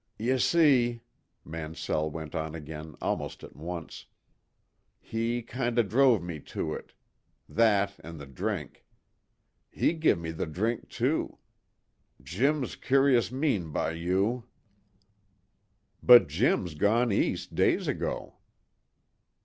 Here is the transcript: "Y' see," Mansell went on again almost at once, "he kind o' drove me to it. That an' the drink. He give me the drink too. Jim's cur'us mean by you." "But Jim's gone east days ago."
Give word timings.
"Y' 0.17 0.35
see," 0.37 1.01
Mansell 1.45 2.09
went 2.09 2.33
on 2.33 2.55
again 2.55 2.95
almost 3.03 3.43
at 3.43 3.55
once, 3.55 4.07
"he 4.99 5.43
kind 5.43 5.77
o' 5.77 5.83
drove 5.83 6.23
me 6.23 6.39
to 6.39 6.73
it. 6.73 6.95
That 7.47 7.99
an' 8.03 8.17
the 8.17 8.25
drink. 8.25 8.83
He 9.69 9.93
give 9.93 10.17
me 10.17 10.31
the 10.31 10.47
drink 10.47 10.89
too. 10.89 11.37
Jim's 12.19 12.75
cur'us 12.75 13.31
mean 13.31 13.71
by 13.71 13.91
you." 13.91 14.45
"But 16.01 16.27
Jim's 16.27 16.73
gone 16.73 17.11
east 17.11 17.53
days 17.53 17.87
ago." 17.87 18.37